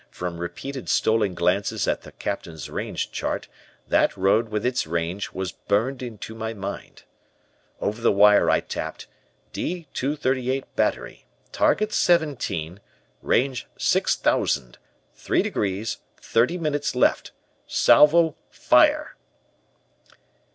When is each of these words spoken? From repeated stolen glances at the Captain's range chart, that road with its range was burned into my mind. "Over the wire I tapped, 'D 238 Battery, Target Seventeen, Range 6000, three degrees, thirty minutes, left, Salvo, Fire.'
From 0.09 0.39
repeated 0.39 0.89
stolen 0.89 1.35
glances 1.35 1.87
at 1.87 2.01
the 2.01 2.11
Captain's 2.11 2.71
range 2.71 3.11
chart, 3.11 3.47
that 3.87 4.17
road 4.17 4.49
with 4.49 4.65
its 4.65 4.87
range 4.87 5.31
was 5.31 5.51
burned 5.51 6.01
into 6.01 6.33
my 6.33 6.55
mind. 6.55 7.03
"Over 7.79 8.01
the 8.01 8.11
wire 8.11 8.49
I 8.49 8.61
tapped, 8.61 9.05
'D 9.53 9.87
238 9.93 10.75
Battery, 10.75 11.27
Target 11.51 11.93
Seventeen, 11.93 12.79
Range 13.21 13.67
6000, 13.77 14.79
three 15.13 15.43
degrees, 15.43 15.99
thirty 16.17 16.57
minutes, 16.57 16.95
left, 16.95 17.31
Salvo, 17.67 18.35
Fire.' 18.49 19.15